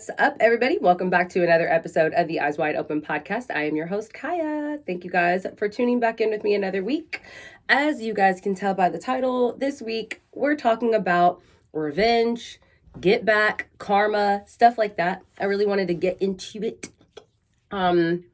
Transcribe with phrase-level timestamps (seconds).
[0.00, 0.78] What's up, everybody?
[0.78, 3.54] Welcome back to another episode of the Eyes Wide Open podcast.
[3.54, 4.78] I am your host, Kaya.
[4.86, 7.20] Thank you guys for tuning back in with me another week.
[7.68, 11.42] As you guys can tell by the title, this week we're talking about
[11.74, 12.58] revenge,
[12.98, 15.20] get back, karma, stuff like that.
[15.38, 16.88] I really wanted to get into it.
[17.70, 18.24] Um,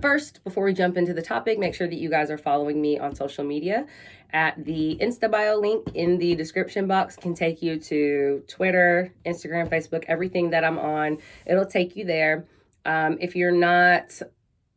[0.00, 2.98] first, before we jump into the topic, make sure that you guys are following me
[2.98, 3.86] on social media
[4.32, 9.68] at the Insta bio link in the description box can take you to Twitter, Instagram,
[9.68, 11.18] Facebook, everything that I'm on.
[11.46, 12.46] It'll take you there.
[12.84, 14.20] Um, if you're not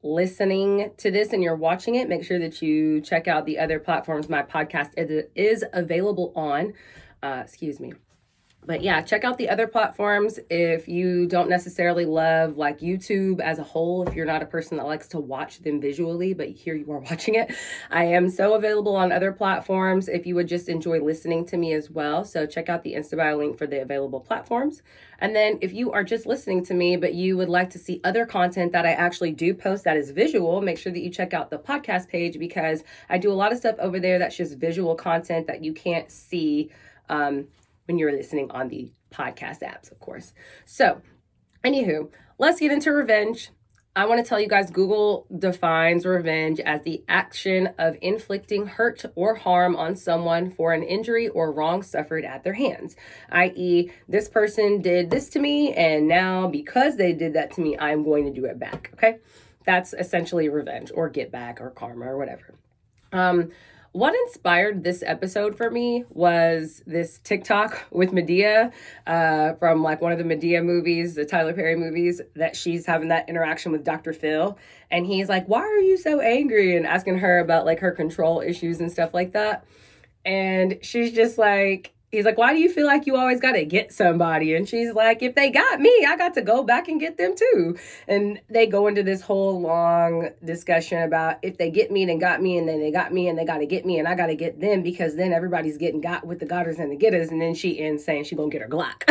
[0.04, 3.80] listening to this and you're watching it, make sure that you check out the other
[3.80, 4.92] platforms my podcast
[5.36, 6.74] is available on.
[7.24, 7.94] Uh, excuse me
[8.66, 13.60] but yeah, check out the other platforms if you don't necessarily love like YouTube as
[13.60, 16.76] a whole, if you're not a person that likes to watch them visually, but here
[16.76, 17.54] you are watching it.
[17.92, 21.74] I am so available on other platforms if you would just enjoy listening to me
[21.74, 22.24] as well.
[22.24, 24.82] So check out the InstaBio link for the available platforms.
[25.20, 28.02] And then if you are just listening to me, but you would like to see
[28.04, 31.34] other content that I actually do post that is visual, make sure that you check
[31.34, 34.58] out the podcast page because I do a lot of stuff over there that's just
[34.58, 36.70] visual content that you can't see.
[37.08, 37.48] Um,
[37.86, 40.34] when you're listening on the podcast apps, of course.
[40.66, 41.02] So,
[41.64, 43.52] anywho, let's get into revenge.
[43.98, 49.06] I want to tell you guys Google defines revenge as the action of inflicting hurt
[49.16, 52.98] or harm on someone for an injury or wrong suffered at their hands.
[53.32, 57.78] I.e., this person did this to me, and now because they did that to me,
[57.80, 58.92] I'm going to do it back.
[58.96, 59.20] Okay?
[59.66, 62.54] That's essentially revenge or get back or karma or whatever.
[63.14, 63.52] Um,
[63.96, 68.74] what inspired this episode for me was this TikTok with Madea
[69.08, 73.08] uh, from like one of the Madea movies, the Tyler Perry movies, that she's having
[73.08, 74.12] that interaction with Dr.
[74.12, 74.58] Phil.
[74.92, 76.76] And he's like, Why are you so angry?
[76.76, 79.64] And asking her about like her control issues and stuff like that.
[80.26, 83.66] And she's just like, he's like, Why do you feel like you always got to
[83.66, 84.56] get somebody?
[84.56, 87.36] And she's like, If they got me, I got to go back and get them
[87.36, 87.78] too.
[88.08, 92.42] And they go into this whole long discussion about if they get me, and got
[92.42, 94.28] me, and then they got me, and they got to get me, and I got
[94.28, 97.30] to get them because then everybody's getting got with the gotters and the getters.
[97.30, 99.04] And then she ends saying she gonna get her Glock.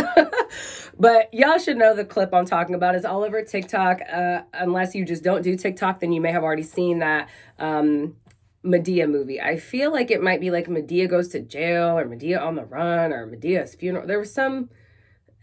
[0.98, 4.00] but y'all should know the clip I'm talking about is all over TikTok.
[4.10, 7.28] Uh, unless you just don't do TikTok, then you may have already seen that.
[7.58, 8.16] Um,
[8.64, 9.40] Madea movie.
[9.40, 12.64] I feel like it might be like Madea goes to jail or Madea on the
[12.64, 14.06] run or Madea's funeral.
[14.06, 14.70] There was some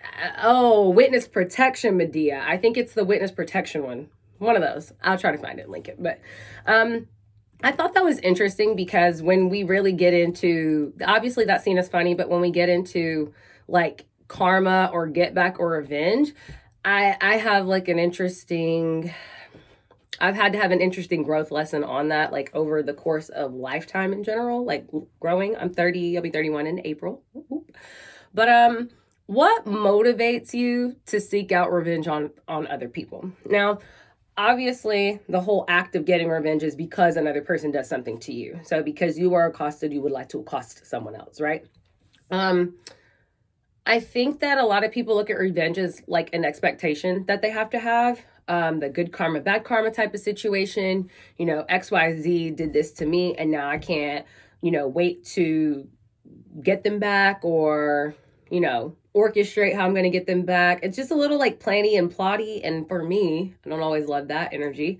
[0.03, 2.41] uh, oh, witness protection Madea.
[2.41, 4.09] I think it's the witness protection one.
[4.39, 4.91] One of those.
[5.03, 6.01] I'll try to find it and link it.
[6.01, 6.19] But
[6.65, 7.07] um
[7.63, 11.89] I thought that was interesting because when we really get into obviously that scene is
[11.89, 13.33] funny, but when we get into
[13.67, 16.33] like karma or get back or revenge,
[16.83, 19.13] I I have like an interesting
[20.21, 23.53] I've had to have an interesting growth lesson on that, like over the course of
[23.53, 24.87] lifetime in general, like
[25.19, 25.57] growing.
[25.57, 27.23] I'm 30, I'll be 31 in April.
[28.33, 28.89] But um,
[29.25, 33.31] what motivates you to seek out revenge on on other people?
[33.45, 33.79] Now,
[34.37, 38.59] obviously, the whole act of getting revenge is because another person does something to you.
[38.63, 41.65] So because you are accosted, you would like to accost someone else, right?
[42.29, 42.75] Um,
[43.85, 47.41] I think that a lot of people look at revenge as like an expectation that
[47.41, 51.09] they have to have um, the good karma, bad karma type of situation.
[51.38, 54.25] You know, XYZ did this to me, and now I can't,
[54.62, 55.88] you know, wait to
[56.62, 58.16] get them back or,
[58.50, 60.79] you know, orchestrate how I'm going to get them back.
[60.84, 62.62] It's just a little like planny and plotty.
[62.63, 65.00] And for me, I don't always love that energy.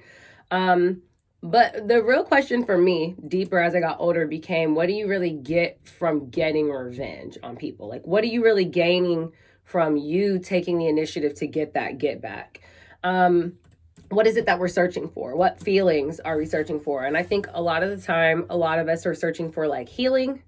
[0.50, 1.02] Um,
[1.44, 5.08] but the real question for me, deeper as I got older, became what do you
[5.08, 7.88] really get from getting revenge on people?
[7.88, 9.32] Like, what are you really gaining
[9.64, 12.62] from you taking the initiative to get that get back?
[13.04, 13.54] Um,
[14.10, 15.36] what is it that we're searching for?
[15.36, 17.06] What feelings are we searching for?
[17.06, 19.68] And I think a lot of the time, a lot of us are searching for
[19.68, 20.44] like healing.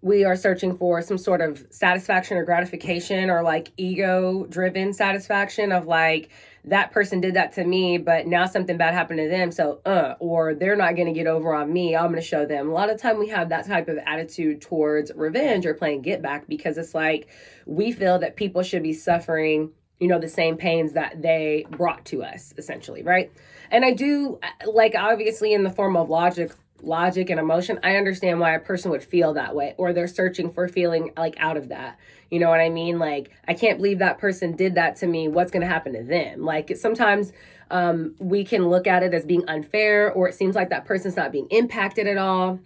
[0.00, 5.72] We are searching for some sort of satisfaction or gratification or like ego driven satisfaction
[5.72, 6.30] of like,
[6.66, 9.52] that person did that to me, but now something bad happened to them.
[9.52, 11.94] So, uh, or they're not going to get over on me.
[11.94, 12.70] I'm going to show them.
[12.70, 16.22] A lot of time we have that type of attitude towards revenge or playing get
[16.22, 17.28] back because it's like
[17.66, 22.04] we feel that people should be suffering you know the same pains that they brought
[22.04, 23.32] to us essentially right?
[23.70, 26.52] And i do like obviously in the form of logic
[26.82, 30.50] logic and emotion i understand why a person would feel that way or they're searching
[30.50, 31.98] for feeling like out of that.
[32.30, 32.98] You know what i mean?
[32.98, 35.28] Like i can't believe that person did that to me.
[35.28, 36.44] What's going to happen to them?
[36.44, 37.32] Like sometimes
[37.70, 41.16] um, we can look at it as being unfair or it seems like that person's
[41.16, 42.60] not being impacted at all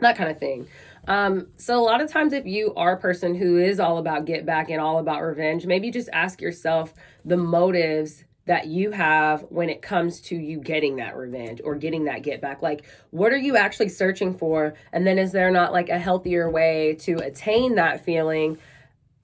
[0.00, 0.66] that kind of thing
[1.08, 4.24] um, so a lot of times if you are a person who is all about
[4.24, 6.94] get back and all about revenge, maybe just ask yourself
[7.24, 12.04] the motives that you have when it comes to you getting that revenge or getting
[12.04, 12.62] that get back.
[12.62, 14.74] Like, what are you actually searching for?
[14.92, 18.58] And then is there not like a healthier way to attain that feeling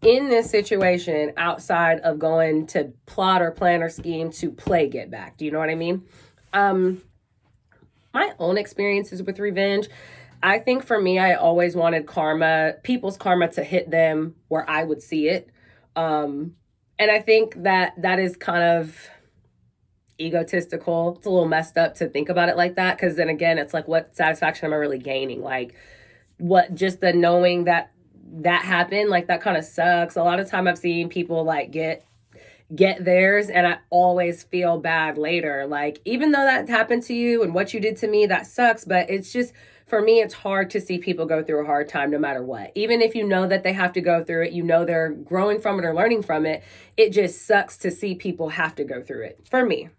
[0.04, 5.10] in this situation outside of going to plot or plan or scheme to play get
[5.10, 5.36] back.
[5.38, 6.04] Do you know what I mean?
[6.52, 7.02] Um,
[8.12, 9.88] my own experiences with revenge.
[10.44, 14.84] I think for me, I always wanted karma, people's karma to hit them where I
[14.84, 15.48] would see it.
[15.96, 16.56] Um,
[16.98, 19.08] and I think that that is kind of
[20.20, 21.16] egotistical.
[21.16, 22.98] It's a little messed up to think about it like that.
[22.98, 25.42] Cause then again, it's like, what satisfaction am I really gaining?
[25.42, 25.74] Like,
[26.36, 27.92] what just the knowing that
[28.42, 30.14] that happened, like that kind of sucks.
[30.14, 32.04] A lot of time I've seen people like get
[32.74, 35.66] get theirs and I always feel bad later.
[35.66, 38.84] Like even though that happened to you and what you did to me, that sucks,
[38.84, 39.54] but it's just
[39.94, 42.72] for me it's hard to see people go through a hard time no matter what.
[42.74, 45.60] Even if you know that they have to go through it, you know they're growing
[45.60, 46.64] from it or learning from it,
[46.96, 49.46] it just sucks to see people have to go through it.
[49.48, 49.90] For me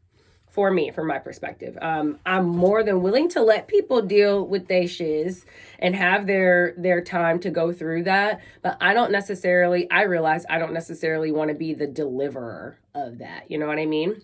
[0.49, 1.77] for me, from my perspective.
[1.81, 5.45] Um, I'm more than willing to let people deal with their shiz
[5.79, 8.41] and have their their time to go through that.
[8.61, 9.89] But I don't necessarily.
[9.89, 13.49] I realize I don't necessarily want to be the deliverer of that.
[13.49, 14.21] You know what I mean?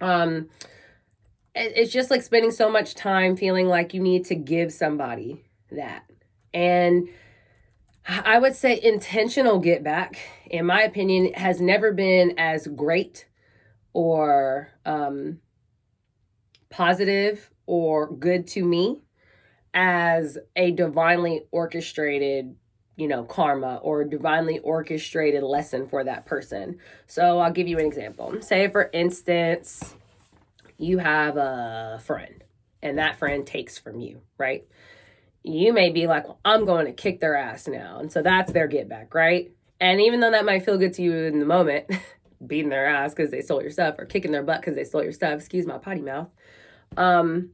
[0.00, 0.48] Um,
[1.54, 6.04] it's just like spending so much time feeling like you need to give somebody that,
[6.52, 7.08] and
[8.06, 13.26] I would say intentional get back, in my opinion, has never been as great
[13.92, 15.38] or um
[16.68, 19.00] positive or good to me
[19.72, 22.56] as a divinely orchestrated
[22.96, 26.78] you know karma or divinely orchestrated lesson for that person.
[27.06, 28.42] So i'll give you an example.
[28.42, 29.94] Say for instance
[30.78, 32.44] you have a friend
[32.82, 34.66] and that friend takes from you right?
[35.42, 37.98] You may be like well, i'm going to kick their ass now.
[38.00, 39.52] And so that's their get back right?
[39.80, 41.86] And even though that might feel good to you in the moment
[42.46, 45.02] beating their ass because they stole your stuff or kicking their butt because they stole
[45.02, 46.28] your stuff excuse my potty mouth
[46.96, 47.50] um,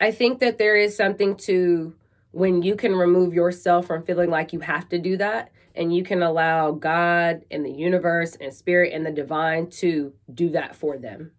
[0.00, 1.94] I think that there is something to
[2.32, 6.02] when you can remove yourself from feeling like you have to do that and you
[6.02, 10.98] can allow God and the universe and spirit and the divine to do that for
[10.98, 11.32] them.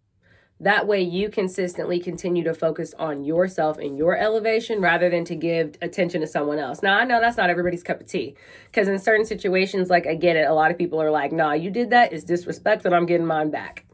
[0.61, 5.35] That way, you consistently continue to focus on yourself and your elevation rather than to
[5.35, 6.81] give attention to someone else.
[6.81, 8.35] Now, I know that's not everybody's cup of tea
[8.71, 11.51] because in certain situations, like I get it, a lot of people are like, nah,
[11.51, 13.85] you did that, it's disrespect, and I'm getting mine back.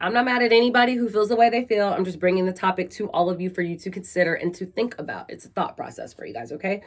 [0.00, 1.88] I'm not mad at anybody who feels the way they feel.
[1.88, 4.66] I'm just bringing the topic to all of you for you to consider and to
[4.66, 5.30] think about.
[5.30, 6.82] It's a thought process for you guys, okay?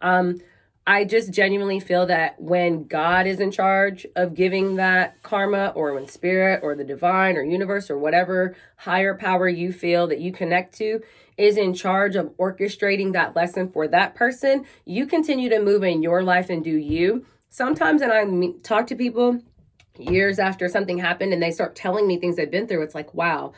[0.00, 0.40] Um,
[0.86, 5.94] I just genuinely feel that when God is in charge of giving that karma, or
[5.94, 10.30] when spirit, or the divine, or universe, or whatever higher power you feel that you
[10.30, 11.00] connect to
[11.38, 16.02] is in charge of orchestrating that lesson for that person, you continue to move in
[16.02, 17.24] your life and do you.
[17.48, 18.24] Sometimes, and I
[18.62, 19.40] talk to people
[19.98, 23.14] years after something happened and they start telling me things they've been through, it's like,
[23.14, 23.52] wow,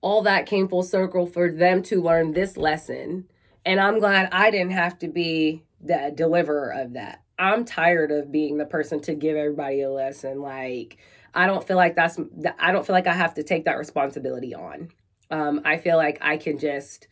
[0.00, 3.26] all that came full circle for them to learn this lesson.
[3.64, 7.22] And I'm glad I didn't have to be the deliverer of that.
[7.38, 10.40] I'm tired of being the person to give everybody a lesson.
[10.40, 10.98] Like,
[11.34, 12.18] I don't feel like that's,
[12.58, 14.90] I don't feel like I have to take that responsibility on.
[15.30, 17.08] Um, I feel like I can just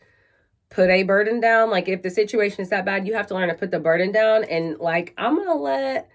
[0.69, 1.69] put a burden down.
[1.69, 4.11] Like, if the situation is that bad, you have to learn to put the burden
[4.11, 4.43] down.
[4.45, 6.09] And, like, I'm going to let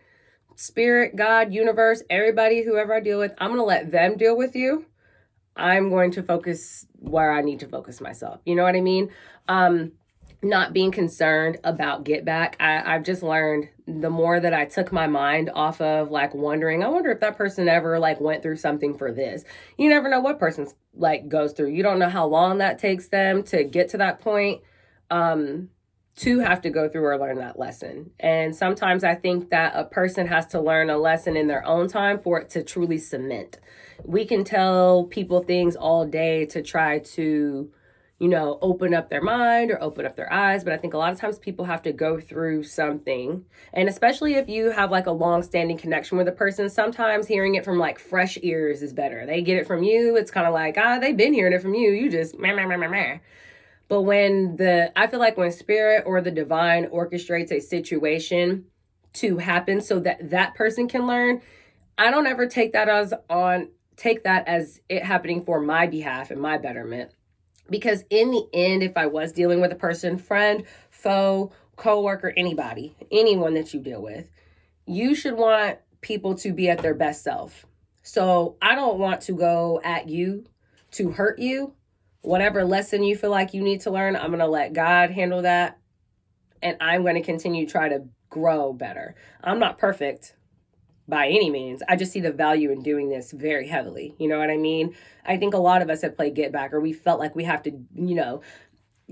[0.54, 4.56] spirit, God, universe, everybody, whoever I deal with, I'm going to let them deal with
[4.56, 4.86] you.
[5.56, 8.40] I'm going to focus where I need to focus myself.
[8.46, 9.10] You know what I mean?
[9.48, 9.92] Um,
[10.48, 12.56] not being concerned about get back.
[12.60, 16.82] I, I've just learned the more that I took my mind off of like wondering,
[16.82, 19.44] I wonder if that person ever like went through something for this.
[19.78, 21.68] You never know what person's like goes through.
[21.68, 24.62] You don't know how long that takes them to get to that point.
[25.10, 25.70] Um,
[26.16, 28.10] to have to go through or learn that lesson.
[28.18, 31.88] And sometimes I think that a person has to learn a lesson in their own
[31.88, 33.60] time for it to truly cement.
[34.02, 37.70] We can tell people things all day to try to,
[38.18, 40.98] you know, open up their mind or open up their eyes, but I think a
[40.98, 43.44] lot of times people have to go through something.
[43.74, 47.64] And especially if you have like a long-standing connection with a person, sometimes hearing it
[47.64, 49.26] from like fresh ears is better.
[49.26, 51.74] They get it from you, it's kind of like, ah, they've been hearing it from
[51.74, 51.90] you.
[51.90, 53.18] You just meh, meh, meh, meh, meh.
[53.88, 58.64] But when the, I feel like when spirit or the divine orchestrates a situation
[59.14, 61.42] to happen so that that person can learn,
[61.98, 66.30] I don't ever take that as on, take that as it happening for my behalf
[66.30, 67.12] and my betterment.
[67.68, 72.94] Because in the end, if I was dealing with a person, friend, foe, coworker, anybody,
[73.10, 74.30] anyone that you deal with,
[74.86, 77.66] you should want people to be at their best self.
[78.02, 80.44] So I don't want to go at you
[80.92, 81.74] to hurt you
[82.26, 85.42] whatever lesson you feel like you need to learn, I'm going to let God handle
[85.42, 85.78] that.
[86.60, 89.14] And I'm going to continue to try to grow better.
[89.42, 90.34] I'm not perfect
[91.08, 91.82] by any means.
[91.88, 94.14] I just see the value in doing this very heavily.
[94.18, 94.94] You know what I mean?
[95.24, 97.44] I think a lot of us have played get back or we felt like we
[97.44, 98.42] have to, you know,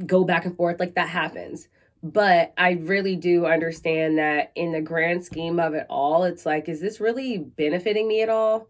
[0.04, 1.68] go back and forth like that happens.
[2.04, 6.68] but I really do understand that in the grand scheme of it all, it's like,
[6.68, 8.68] is this really benefiting me at all?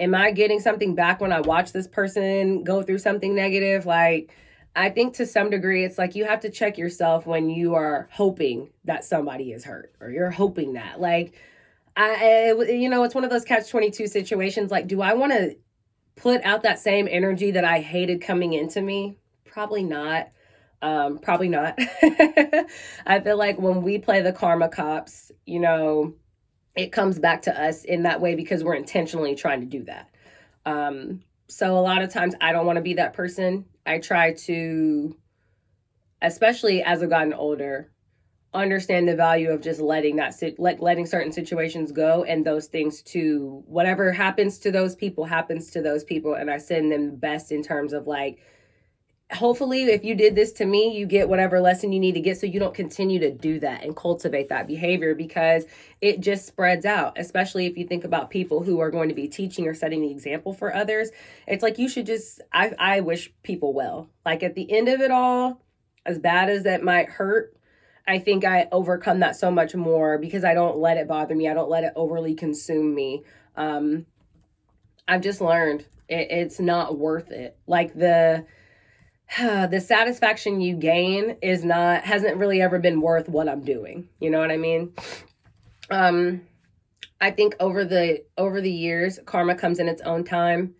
[0.00, 3.86] Am I getting something back when I watch this person go through something negative?
[3.86, 4.34] Like,
[4.74, 8.08] I think to some degree, it's like you have to check yourself when you are
[8.10, 11.00] hoping that somebody is hurt or you're hoping that.
[11.00, 11.34] Like,
[11.96, 14.70] I, you know, it's one of those catch 22 situations.
[14.70, 15.56] Like, do I want to
[16.16, 19.18] put out that same energy that I hated coming into me?
[19.44, 20.28] Probably not.
[20.80, 21.78] Um, probably not.
[23.06, 26.14] I feel like when we play the karma cops, you know,
[26.74, 30.08] it comes back to us in that way because we're intentionally trying to do that.
[30.64, 33.66] Um, so a lot of times I don't want to be that person.
[33.84, 35.16] I try to,
[36.22, 37.90] especially as I've gotten older,
[38.54, 42.66] understand the value of just letting that sit, let, letting certain situations go and those
[42.66, 47.06] things to whatever happens to those people happens to those people and I send them
[47.06, 48.38] the best in terms of like
[49.32, 52.36] hopefully if you did this to me you get whatever lesson you need to get
[52.38, 55.64] so you don't continue to do that and cultivate that behavior because
[56.02, 59.26] it just spreads out especially if you think about people who are going to be
[59.26, 61.10] teaching or setting the example for others.
[61.46, 64.10] It's like you should just i i wish people well.
[64.26, 65.62] Like at the end of it all
[66.04, 67.56] as bad as that might hurt
[68.06, 71.48] i think i overcome that so much more because i don't let it bother me
[71.48, 73.22] i don't let it overly consume me
[73.56, 74.06] um
[75.08, 78.44] i've just learned it, it's not worth it like the
[79.38, 84.08] the satisfaction you gain is not hasn't really ever been worth what I'm doing.
[84.20, 84.92] You know what I mean?
[85.90, 86.42] Um
[87.20, 90.74] I think over the over the years karma comes in its own time.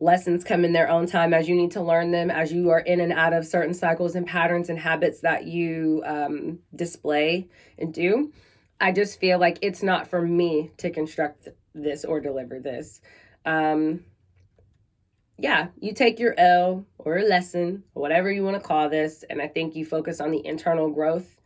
[0.00, 2.78] Lessons come in their own time as you need to learn them, as you are
[2.80, 7.92] in and out of certain cycles and patterns and habits that you um, display and
[7.92, 8.32] do.
[8.80, 13.00] I just feel like it's not for me to construct this or deliver this.
[13.44, 14.04] Um,
[15.36, 19.24] yeah, you take your L or a lesson, or whatever you want to call this,
[19.28, 21.40] and I think you focus on the internal growth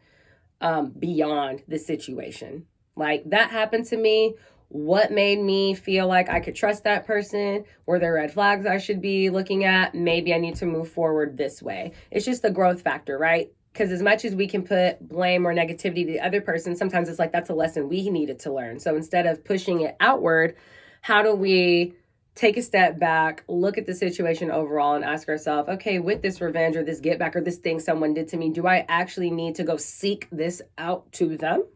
[0.61, 2.67] um, beyond the situation.
[2.97, 4.35] Like that happened to me.
[4.73, 7.67] What made me feel like I could trust that person?
[7.85, 9.95] Were there red flags I should be looking at?
[9.95, 11.93] Maybe I need to move forward this way.
[12.11, 13.53] It's just the growth factor, right?
[13.71, 17.11] Because as much as we can put blame or negativity to the other person, sometimes
[17.11, 18.81] it's like that's a lesson we needed to learn.
[18.81, 20.57] So instead of pushing it outward,
[21.03, 21.93] how do we
[22.35, 26.41] take a step back, look at the situation overall, and ask ourselves, okay, with this
[26.41, 29.31] revenge or this get back or this thing someone did to me, do I actually
[29.31, 31.67] need to go seek this out to them?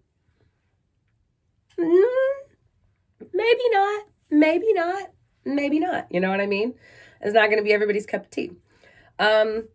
[1.79, 2.26] Mm,
[3.33, 4.05] maybe not.
[4.31, 5.11] Maybe not.
[5.45, 6.07] Maybe not.
[6.11, 6.75] You know what I mean?
[7.21, 8.53] It's not going to be everybody's cup of tea.
[9.19, 9.69] Um,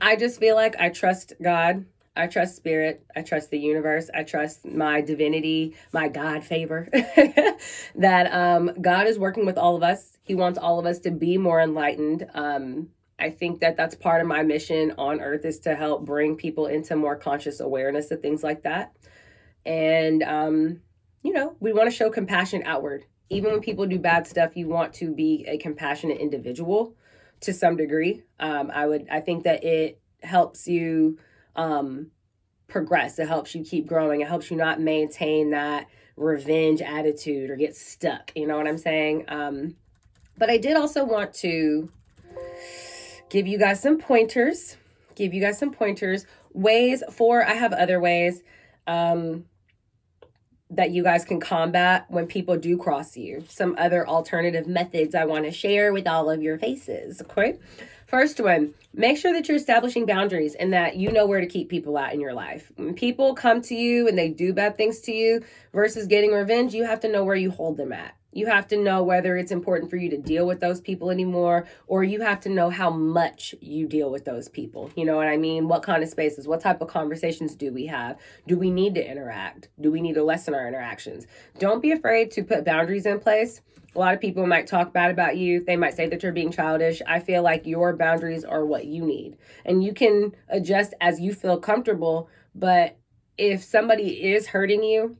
[0.00, 1.84] I just feel like I trust God
[2.14, 3.04] I trust spirit.
[3.16, 4.10] I trust the universe.
[4.12, 6.88] I trust my divinity, my God favor.
[7.94, 10.18] that um, God is working with all of us.
[10.22, 12.26] He wants all of us to be more enlightened.
[12.34, 16.36] Um, I think that that's part of my mission on earth is to help bring
[16.36, 18.94] people into more conscious awareness of things like that.
[19.64, 20.80] And, um,
[21.22, 23.04] you know, we want to show compassion outward.
[23.30, 26.94] Even when people do bad stuff, you want to be a compassionate individual
[27.40, 28.22] to some degree.
[28.38, 31.18] Um, I would, I think that it helps you
[31.56, 32.10] um,
[32.68, 33.18] progress.
[33.18, 34.20] It helps you keep growing.
[34.20, 35.86] It helps you not maintain that
[36.16, 38.32] revenge attitude or get stuck.
[38.34, 39.24] You know what I'm saying?
[39.28, 39.76] Um,
[40.36, 41.90] but I did also want to
[43.30, 44.76] give you guys some pointers.
[45.14, 46.26] Give you guys some pointers.
[46.52, 48.42] Ways for, I have other ways
[48.86, 49.44] um,
[50.72, 53.44] that you guys can combat when people do cross you.
[53.48, 57.20] Some other alternative methods I want to share with all of your faces.
[57.22, 57.58] Okay.
[58.06, 61.70] First one, make sure that you're establishing boundaries and that you know where to keep
[61.70, 62.70] people at in your life.
[62.76, 66.74] When people come to you and they do bad things to you versus getting revenge,
[66.74, 68.14] you have to know where you hold them at.
[68.32, 71.66] You have to know whether it's important for you to deal with those people anymore,
[71.86, 74.90] or you have to know how much you deal with those people.
[74.96, 75.68] You know what I mean?
[75.68, 78.18] What kind of spaces, what type of conversations do we have?
[78.46, 79.68] Do we need to interact?
[79.80, 81.26] Do we need to lessen our interactions?
[81.58, 83.60] Don't be afraid to put boundaries in place
[83.94, 85.64] a lot of people might talk bad about you.
[85.64, 87.02] They might say that you're being childish.
[87.06, 89.36] I feel like your boundaries are what you need.
[89.64, 92.28] And you can adjust as you feel comfortable.
[92.54, 92.96] But
[93.36, 95.18] if somebody is hurting you,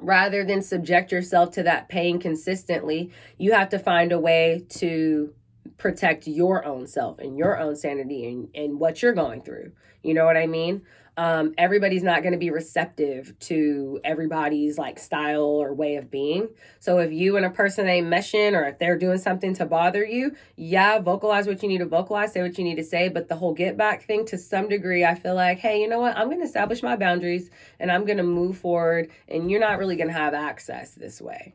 [0.00, 5.32] rather than subject yourself to that pain consistently, you have to find a way to
[5.78, 9.72] protect your own self and your own sanity and, and what you're going through.
[10.02, 10.82] You know what I mean?
[11.20, 16.48] Um, everybody's not going to be receptive to everybody's like style or way of being.
[16.78, 20.02] So if you and a person ain't meshing or if they're doing something to bother
[20.02, 23.10] you, yeah, vocalize what you need to vocalize, say what you need to say.
[23.10, 26.00] But the whole get back thing, to some degree, I feel like, hey, you know
[26.00, 26.16] what?
[26.16, 29.78] I'm going to establish my boundaries and I'm going to move forward, and you're not
[29.78, 31.54] really going to have access this way.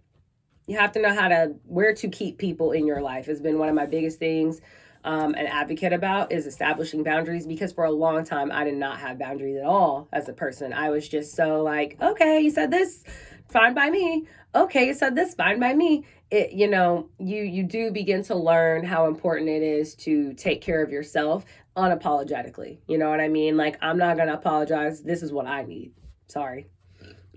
[0.68, 3.58] You have to know how to where to keep people in your life has been
[3.58, 4.62] one of my biggest things
[5.06, 9.00] um, an advocate about is establishing boundaries because for a long time I did not
[9.00, 10.74] have boundaries at all as a person.
[10.74, 13.04] I was just so like, okay, you said this,
[13.48, 14.28] fine by me.
[14.56, 16.06] Okay, you said this, fine by me.
[16.32, 20.62] It, you know, you you do begin to learn how important it is to take
[20.62, 21.46] care of yourself
[21.78, 22.80] unapologetically.
[22.88, 23.58] You know what I mean?
[23.58, 25.04] Like I'm not gonna apologize.
[25.04, 25.94] This is what I need.
[26.28, 26.66] Sorry,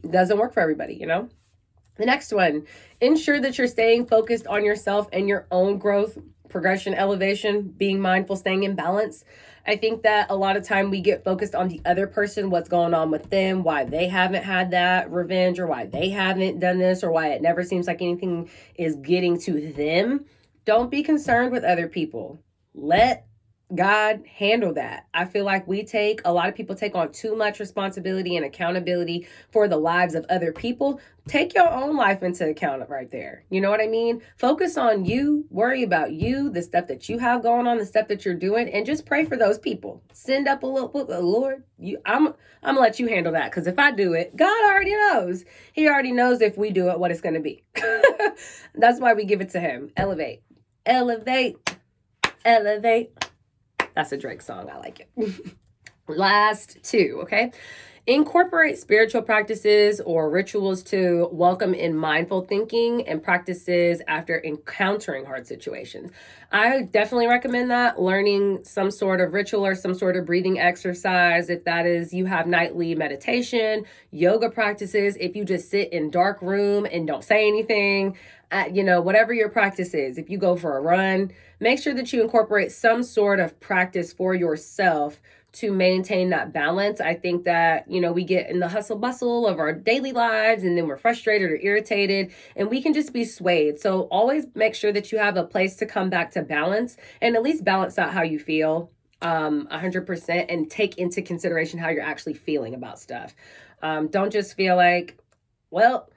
[0.03, 0.95] it doesn't work for everybody.
[0.95, 1.29] You know.
[1.97, 2.65] The next one,
[3.01, 6.17] ensure that you're staying focused on yourself and your own growth
[6.49, 9.25] progression, elevation, being mindful, staying in balance.
[9.67, 12.69] I think that a lot of time we get focused on the other person, what's
[12.69, 16.79] going on with them, why they haven't had that revenge, or why they haven't done
[16.79, 20.25] this, or why it never seems like anything is getting to them.
[20.65, 22.39] Don't be concerned with other people.
[22.75, 23.28] Let
[23.75, 25.07] God handle that.
[25.13, 28.47] I feel like we take a lot of people take on too much responsibility and
[28.47, 31.01] accountability for the lives of other people.
[31.27, 33.45] Take your own life into account right there.
[33.51, 34.23] You know what I mean?
[34.39, 38.09] Focus on you, worry about you, the stuff that you have going on, the stuff
[38.09, 40.03] that you're doing, and just pray for those people.
[40.15, 42.29] Send up a little uh, Lord, you I'm
[42.63, 45.45] I'm gonna let you handle that because if I do it, God already knows.
[45.75, 47.65] He already knows if we do it what it's gonna be.
[48.75, 49.91] That's why we give it to him.
[49.97, 50.43] Elevate.
[50.87, 51.59] Elevate.
[52.47, 53.28] Elevate.
[53.99, 54.71] That's a Drake song.
[54.73, 55.57] I like it.
[56.09, 57.51] Last two, okay?
[58.07, 65.49] Incorporate spiritual practices or rituals to welcome in mindful thinking and practices after encountering hard
[65.49, 66.13] situations.
[66.53, 68.01] I definitely recommend that.
[68.01, 71.51] Learning some sort of ritual or some sort of breathing exercise.
[71.51, 75.17] If that is, you have nightly meditation, yoga practices.
[75.19, 78.17] If you just sit in dark room and don't say anything,
[78.51, 80.19] uh, you know, whatever your practice is.
[80.19, 84.13] If you go for a run, make sure that you incorporate some sort of practice
[84.13, 87.01] for yourself to maintain that balance.
[87.01, 90.63] I think that, you know, we get in the hustle bustle of our daily lives
[90.63, 93.81] and then we're frustrated or irritated and we can just be swayed.
[93.81, 97.35] So always make sure that you have a place to come back to balance and
[97.35, 98.91] at least balance out how you feel
[99.21, 103.35] um 100% and take into consideration how you're actually feeling about stuff.
[103.83, 105.19] Um don't just feel like,
[105.71, 106.09] well,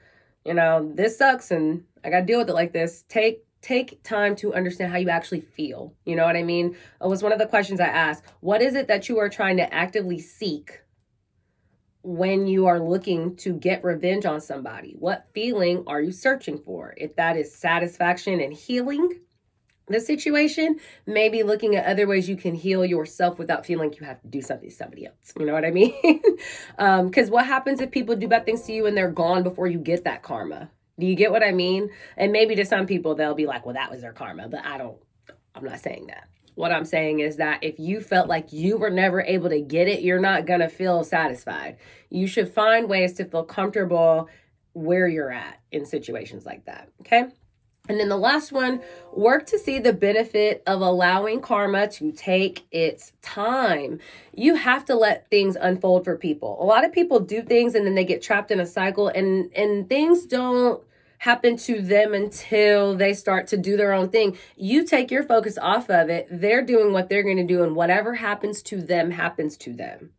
[0.46, 3.06] you know, this sucks and I got to deal with it like this.
[3.08, 5.94] Take take time to understand how you actually feel.
[6.06, 6.76] You know what I mean?
[7.02, 8.24] It was one of the questions I asked.
[8.40, 10.82] What is it that you are trying to actively seek
[12.04, 14.96] when you are looking to get revenge on somebody?
[14.98, 16.96] What feeling are you searching for?
[16.98, 19.20] If that is satisfaction and healing,
[19.88, 24.06] the situation, maybe looking at other ways you can heal yourself without feeling like you
[24.06, 25.34] have to do something to somebody else.
[25.38, 25.94] You know what I mean?
[26.02, 29.68] Because um, what happens if people do bad things to you and they're gone before
[29.68, 30.70] you get that karma?
[31.02, 31.90] Do you get what I mean?
[32.16, 34.78] And maybe to some people, they'll be like, well, that was their karma, but I
[34.78, 34.98] don't,
[35.54, 36.30] I'm not saying that.
[36.56, 39.88] What I'm saying is that if you felt like you were never able to get
[39.88, 41.78] it, you're not going to feel satisfied.
[42.10, 44.30] You should find ways to feel comfortable
[44.74, 46.90] where you're at in situations like that.
[47.02, 47.26] Okay.
[47.90, 52.66] And then the last one, work to see the benefit of allowing karma to take
[52.72, 54.00] its time.
[54.36, 56.62] You have to let things unfold for people.
[56.62, 59.52] A lot of people do things and then they get trapped in a cycle and
[59.56, 60.84] and things don't
[61.22, 64.38] happen to them until they start to do their own thing.
[64.56, 66.28] You take your focus off of it.
[66.32, 70.12] They're doing what they're going to do and whatever happens to them happens to them.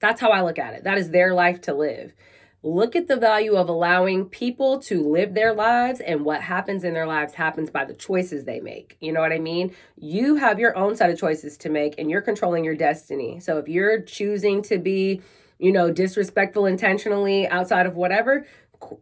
[0.00, 0.84] That's how I look at it.
[0.84, 2.14] That is their life to live
[2.62, 6.92] look at the value of allowing people to live their lives and what happens in
[6.92, 8.96] their lives happens by the choices they make.
[9.00, 9.74] You know what I mean?
[9.96, 13.38] You have your own set of choices to make and you're controlling your destiny.
[13.38, 15.22] So if you're choosing to be,
[15.58, 18.44] you know, disrespectful intentionally outside of whatever,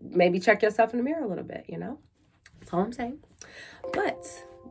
[0.00, 1.98] maybe check yourself in the mirror a little bit, you know?
[2.58, 3.18] That's all I'm saying.
[3.92, 4.26] But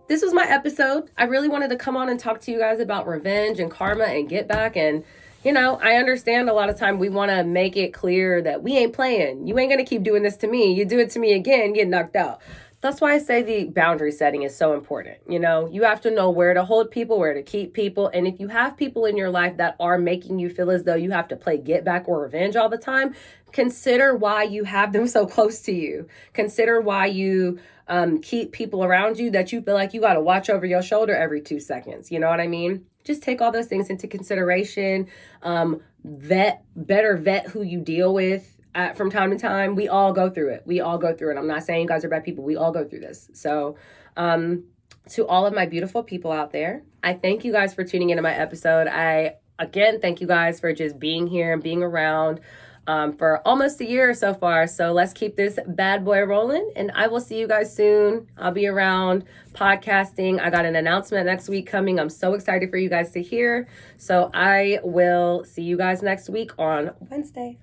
[0.08, 1.10] this was my episode.
[1.18, 4.06] I really wanted to come on and talk to you guys about revenge and karma
[4.06, 5.04] and get back and
[5.46, 8.64] you know, I understand a lot of time we want to make it clear that
[8.64, 9.46] we ain't playing.
[9.46, 10.74] You ain't going to keep doing this to me.
[10.74, 12.42] You do it to me again, get knocked out.
[12.86, 15.18] That's why I say the boundary setting is so important.
[15.28, 18.12] You know, you have to know where to hold people, where to keep people.
[18.14, 20.94] And if you have people in your life that are making you feel as though
[20.94, 23.16] you have to play get back or revenge all the time,
[23.52, 26.08] consider why you have them so close to you.
[26.34, 30.22] Consider why you um, keep people around you that you feel like you got to
[30.22, 32.12] watch over your shoulder every two seconds.
[32.12, 32.86] You know what I mean?
[33.04, 35.08] just take all those things into consideration.
[35.44, 39.76] Um, vet, better vet who you deal with at, from time to time.
[39.76, 40.64] We all go through it.
[40.66, 41.38] We all go through it.
[41.40, 42.44] I'm not saying you guys are bad people.
[42.44, 43.30] We all go through this.
[43.34, 43.78] So,
[44.18, 44.66] um,
[45.10, 48.22] to all of my beautiful people out there, I thank you guys for tuning into
[48.22, 48.88] my episode.
[48.88, 52.42] I again thank you guys for just being here and being around
[52.88, 54.68] um, for almost a year so far.
[54.68, 56.72] So let's keep this bad boy rolling.
[56.76, 58.28] And I will see you guys soon.
[58.38, 60.40] I'll be around podcasting.
[60.40, 62.00] I got an announcement next week coming.
[62.00, 63.68] I'm so excited for you guys to hear.
[63.98, 67.58] So I will see you guys next week on Wednesday.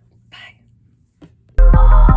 [1.90, 2.11] Bye.